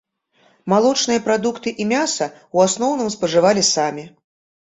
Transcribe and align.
Малочныя 0.71 1.21
прадукты 1.27 1.69
і 1.83 1.85
мяса 1.91 2.27
ў 2.29 2.57
асноўным 2.71 3.09
спажывалі 3.17 3.61
самі. 3.75 4.09